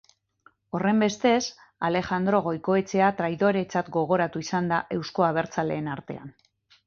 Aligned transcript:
Horrenbestez, 0.77 1.41
Alejandro 1.89 2.39
Goikoetxea 2.47 3.11
traidoretzat 3.19 3.93
gogoratu 3.97 4.43
izan 4.47 4.71
da 4.75 4.79
eusko 4.97 5.27
abertzaleen 5.31 5.91
artean. 5.99 6.35